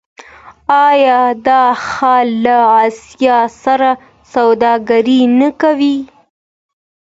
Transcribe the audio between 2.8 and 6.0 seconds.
اسیا سره سوداګري نه کوي؟